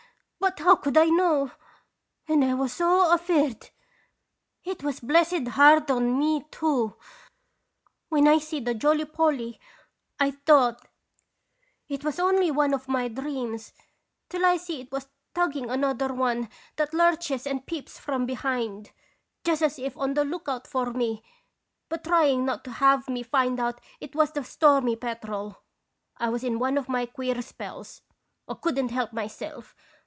[0.43, 1.51] But how could I know?
[2.27, 3.69] And I was so afeard!
[4.63, 6.97] It was blessed hard on me, too!
[8.09, 9.59] When I see the Jolly Polly
[10.19, 10.85] I thought
[11.87, 13.71] it was only one of my dreams
[14.29, 18.91] till I see it was tugging another one that lurches and peeps from behind
[19.43, 21.23] just as if on the lookout for me,
[21.87, 25.61] but trying not to have me find out it was the Stormy Petrel.
[26.17, 28.01] I was in one of my queer spells.
[28.49, 29.75] I could n't help myself.